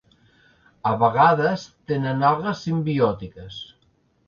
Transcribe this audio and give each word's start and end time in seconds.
A 0.91 0.93
vegades 1.03 1.67
tenen 1.93 2.25
algues 2.33 2.65
simbiòtiques. 2.69 3.63